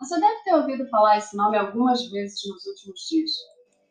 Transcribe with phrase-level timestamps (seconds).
[0.00, 3.30] Você deve ter ouvido falar esse nome algumas vezes nos últimos dias.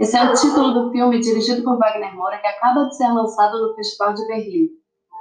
[0.00, 3.60] Esse é o título do filme dirigido por Wagner Moura que acaba de ser lançado
[3.60, 4.68] no Festival de Berlim.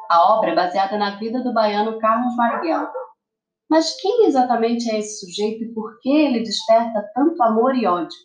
[0.10, 2.92] A obra é baseada na vida do baiano Carlos Marighella.
[3.70, 8.18] Mas quem exatamente é esse sujeito e por que ele desperta tanto amor e ódio?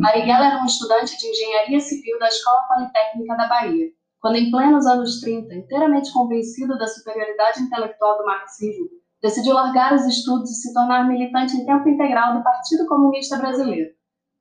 [0.00, 3.88] Marighella era um estudante de engenharia civil da Escola Politécnica da Bahia,
[4.20, 8.88] quando, em plenos anos 30, inteiramente convencido da superioridade intelectual do marxismo,
[9.22, 13.90] decidiu largar os estudos e se tornar militante em tempo integral do Partido Comunista Brasileiro.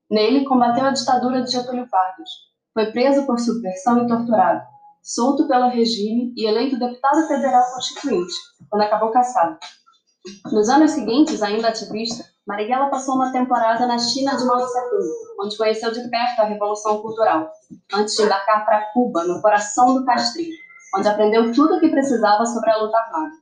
[0.09, 2.29] Nele, combateu a ditadura de Getúlio Vargas.
[2.73, 4.61] Foi preso por subversão e torturado,
[5.01, 8.33] solto pelo regime e eleito deputado federal constituinte,
[8.69, 9.57] quando acabou caçado.
[10.51, 15.57] Nos anos seguintes, ainda ativista, Marighella passou uma temporada na China de Mao Tse-tung, onde
[15.57, 17.51] conheceu de perto a Revolução Cultural,
[17.93, 20.55] antes de embarcar para Cuba, no coração do Castrilho,
[20.97, 23.33] onde aprendeu tudo o que precisava sobre a luta armada.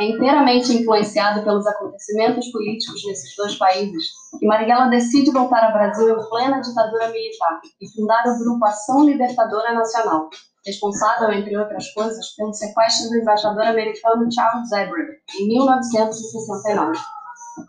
[0.00, 4.04] É inteiramente influenciado pelos acontecimentos políticos nesses dois países
[4.38, 9.04] que Marighella decide voltar ao Brasil em plena ditadura militar e fundar o grupo Ação
[9.04, 10.30] Libertadora Nacional,
[10.66, 16.98] responsável, entre outras coisas, pelo sequestro do embaixador americano Charles Everett, em 1969.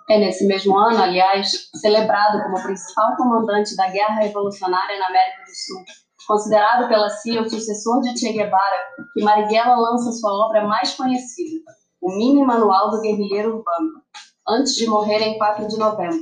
[0.09, 5.55] É nesse mesmo ano, aliás, celebrado como principal comandante da Guerra Revolucionária na América do
[5.55, 5.83] Sul,
[6.27, 11.71] considerado pela CIA o sucessor de Che Guevara, que Marighella lança sua obra mais conhecida,
[12.01, 14.01] o Mini Manual do Guerrilheiro Urbano,
[14.47, 16.19] antes de morrer em 4 de novembro,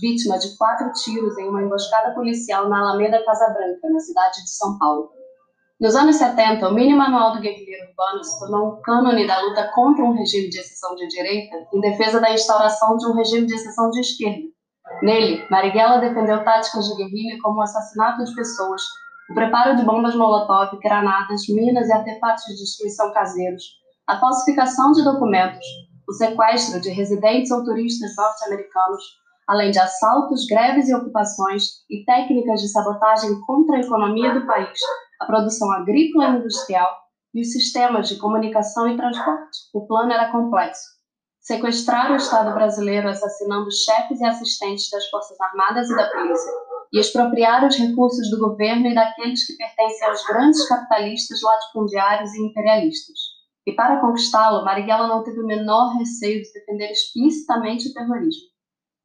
[0.00, 4.50] vítima de quatro tiros em uma emboscada policial na Alameda Casa Branca, na cidade de
[4.50, 5.10] São Paulo.
[5.80, 9.72] Nos anos 70, o mini manual do guerrilheiro urbano se tornou um cânone da luta
[9.74, 13.54] contra um regime de exceção de direita em defesa da instauração de um regime de
[13.54, 14.46] exceção de esquerda.
[15.02, 18.82] Nele, Marighella defendeu táticas de guerrilha como o assassinato de pessoas,
[19.30, 23.64] o preparo de bombas molotov, granadas, minas e artefatos de destruição caseiros,
[24.06, 25.66] a falsificação de documentos,
[26.08, 29.02] o sequestro de residentes ou turistas norte-americanos,
[29.48, 34.78] além de assaltos, greves e ocupações e técnicas de sabotagem contra a economia do país,
[35.20, 36.88] a produção agrícola e industrial
[37.34, 39.58] e os sistemas de comunicação e transporte.
[39.72, 40.94] O plano era complexo.
[41.40, 46.52] Sequestrar o Estado brasileiro assassinando chefes e assistentes das Forças Armadas e da Polícia
[46.92, 52.46] e expropriar os recursos do governo e daqueles que pertencem aos grandes capitalistas latifundiários e
[52.46, 53.18] imperialistas.
[53.66, 58.48] E para conquistá-lo, Marighella não teve o menor receio de defender explicitamente o terrorismo.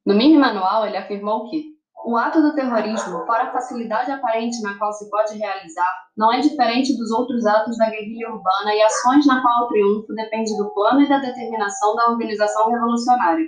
[0.06, 4.78] No mini manual, ele afirmou que o ato do terrorismo, fora a facilidade aparente na
[4.78, 9.26] qual se pode realizar, não é diferente dos outros atos da guerrilha urbana e ações
[9.26, 13.46] na qual o triunfo depende do plano e da determinação da organização revolucionária.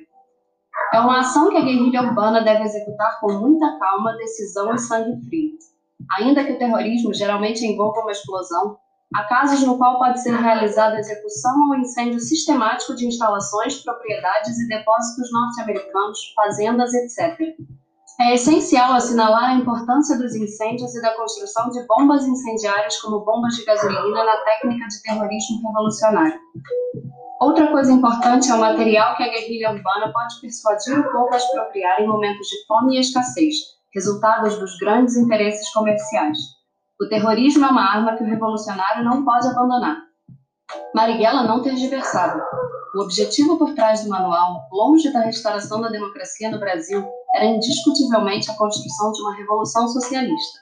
[0.93, 5.25] É uma ação que a guerrilha urbana deve executar com muita calma, decisão e sangue
[5.27, 5.57] frio.
[6.19, 8.77] Ainda que o terrorismo geralmente envolva uma explosão,
[9.15, 14.67] há casos no qual pode ser realizada execução ou incêndio sistemático de instalações, propriedades e
[14.67, 17.55] depósitos norte-americanos, fazendas, etc
[18.21, 23.55] é essencial assinalar a importância dos incêndios e da construção de bombas incendiárias como bombas
[23.55, 26.39] de gasolina na técnica de terrorismo revolucionário.
[27.41, 31.37] Outra coisa importante é o material que a guerrilha urbana pode persuadir o povo a
[31.37, 33.55] expropriar em momentos de fome e escassez,
[33.93, 36.37] resultados dos grandes interesses comerciais.
[37.01, 39.97] O terrorismo é uma arma que o revolucionário não pode abandonar.
[40.93, 42.45] Marighella não tergiversava.
[42.93, 47.03] O objetivo por trás do manual, longe da restauração da democracia no Brasil,
[47.35, 50.59] era indiscutivelmente a construção de uma revolução socialista.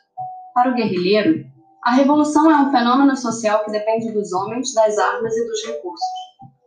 [0.53, 1.46] Para o guerrilheiro,
[1.84, 6.08] a revolução é um fenômeno social que depende dos homens, das armas e dos recursos.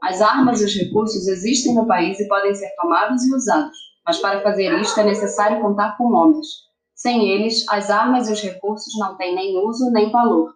[0.02, 4.18] As armas e os recursos existem no país e podem ser tomados e usados, mas
[4.18, 6.46] para fazer isto é necessário contar com homens.
[6.94, 10.54] Sem eles, as armas e os recursos não têm nem uso nem valor.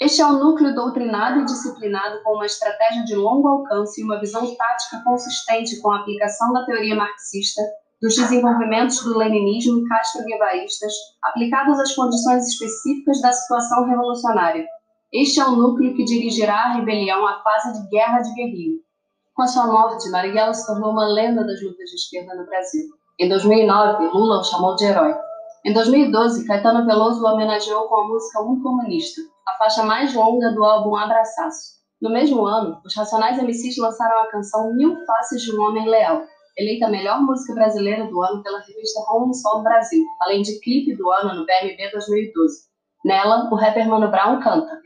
[0.00, 4.18] Este é um núcleo doutrinado e disciplinado com uma estratégia de longo alcance e uma
[4.18, 7.60] visão tática consistente com a aplicação da teoria marxista
[8.00, 10.92] dos desenvolvimentos do leninismo e castro-guevaristas
[11.22, 14.66] aplicados às condições específicas da situação revolucionária.
[15.12, 18.78] Este é o núcleo que dirigirá a rebelião à fase de guerra de guerrilha.
[19.34, 22.84] Com a sua morte, Marighella se tornou uma lenda das lutas de esquerda no Brasil.
[23.18, 25.14] Em 2009, Lula o chamou de herói.
[25.64, 30.52] Em 2012, Caetano Veloso o homenageou com a música Um Comunista, a faixa mais longa
[30.52, 31.80] do álbum Abraçaço.
[32.00, 36.22] No mesmo ano, os Racionais MCs lançaram a canção Mil Faces de um Homem Leal,
[36.56, 40.96] eleita a melhor música brasileira do ano pela revista Rolling Stone Brasil, além de clipe
[40.96, 42.70] do ano no BMB 2012.
[43.04, 44.78] Nela, o rapper Mano Brown canta.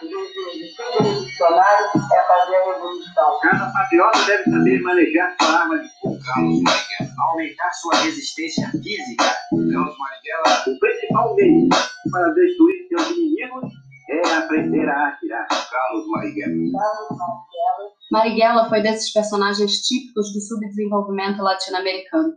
[0.00, 3.38] Revolucionário é fazer a revolução.
[3.42, 6.18] Cada patriota deve saber manejar sua arma de fogo.
[6.24, 9.24] Carlos Marighella, aumentar sua resistência física.
[9.50, 11.68] Carlos Marighella, o principal meio
[12.10, 13.72] para destruir seus inimigos
[14.10, 15.46] é aprender a atirar.
[15.48, 16.72] Carlos Marighella.
[16.72, 17.97] Carlos Marighella.
[18.10, 22.32] Marighella foi desses personagens típicos do subdesenvolvimento latino-americano,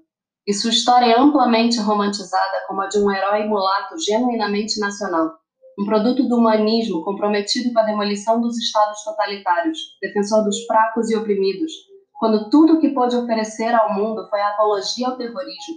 [0.46, 5.32] e sua história é amplamente romantizada como a de um herói mulato genuinamente nacional,
[5.80, 11.16] um produto do humanismo comprometido com a demolição dos estados totalitários, defensor dos fracos e
[11.16, 11.72] oprimidos,
[12.20, 15.76] quando tudo o que pôde oferecer ao mundo foi a apologia ao terrorismo,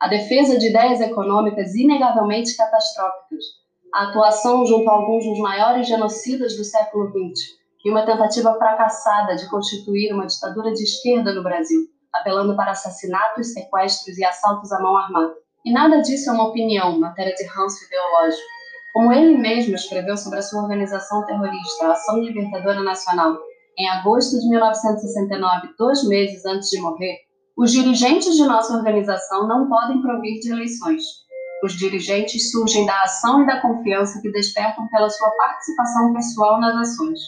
[0.00, 3.44] a defesa de ideias econômicas inegavelmente catastróficas,
[3.92, 9.36] a atuação junto a alguns dos maiores genocidas do século XX e uma tentativa fracassada
[9.36, 11.80] de constituir uma ditadura de esquerda no Brasil,
[12.12, 15.34] apelando para assassinatos, sequestros e assaltos à mão armada.
[15.64, 18.42] E nada disso é uma opinião, matéria de ranço ideológico.
[18.94, 23.36] Como ele mesmo escreveu sobre a sua organização terrorista, a Ação Libertadora Nacional,
[23.76, 27.16] em agosto de 1969, dois meses antes de morrer,
[27.56, 31.02] os dirigentes de nossa organização não podem provir de eleições.
[31.62, 36.76] Os dirigentes surgem da ação e da confiança que despertam pela sua participação pessoal nas
[36.76, 37.18] ações.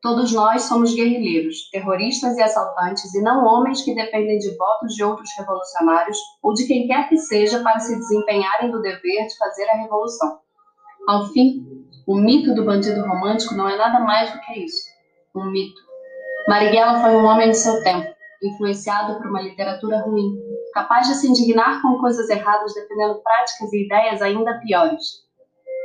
[0.00, 5.02] Todos nós somos guerrilheiros, terroristas e assaltantes, e não homens que dependem de votos de
[5.02, 9.68] outros revolucionários ou de quem quer que seja para se desempenharem do dever de fazer
[9.70, 10.38] a revolução.
[11.08, 11.66] Ao fim,
[12.06, 14.98] o mito do bandido romântico não é nada mais do que isso
[15.34, 15.80] um mito.
[16.48, 18.08] Marighella foi um homem de seu tempo,
[18.42, 20.34] influenciado por uma literatura ruim,
[20.72, 25.27] capaz de se indignar com coisas erradas defendendo práticas e ideias ainda piores.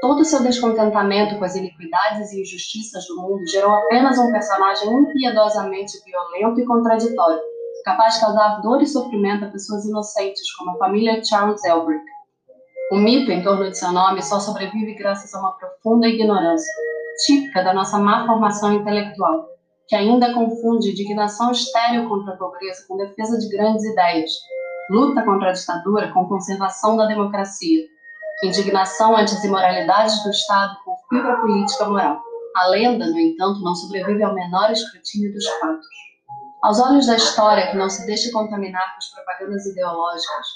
[0.04, 5.94] Todo seu descontentamento com as iniquidades e injustiças do mundo gerou apenas um personagem impiedosamente
[6.04, 7.40] violento e contraditório,
[7.86, 12.04] capaz de causar dor e sofrimento a pessoas inocentes, como a família Charles Elbrick.
[12.92, 16.74] O mito em torno de seu nome só sobrevive graças a uma profunda ignorância,
[17.26, 19.48] típica da nossa má formação intelectual,
[19.88, 24.32] que ainda confunde indignação estéril contra a pobreza com defesa de grandes ideias,
[24.90, 27.93] luta contra a ditadura com conservação da democracia,
[28.44, 32.22] indignação ante as imoralidades do Estado com fibra política moral.
[32.56, 35.88] A lenda, no entanto, não sobrevive ao menor escrutínio dos fatos.
[36.64, 40.48] Aos olhos da história, que não se deixa contaminar com as propagandas ideológicas,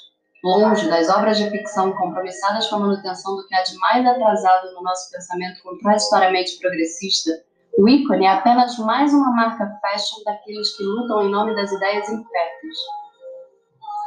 [0.44, 4.74] longe das obras de ficção compromissadas com a manutenção do que há de mais atrasado
[4.74, 7.32] no nosso pensamento contraditoriamente progressista,
[7.78, 12.10] o ícone é apenas mais uma marca fashion daqueles que lutam em nome das ideias
[12.10, 12.78] inférteis.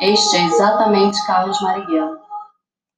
[0.01, 2.20] Este é exatamente Carlos Marighella.